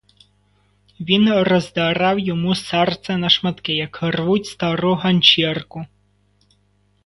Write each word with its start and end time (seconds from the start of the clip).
Він 0.99 1.33
роздирав 1.43 2.19
йому 2.19 2.55
серце 2.55 3.17
на 3.17 3.29
шматки, 3.29 3.73
як 3.75 4.03
рвуть 4.03 4.45
стару 4.45 4.93
ганчірку. 4.95 5.85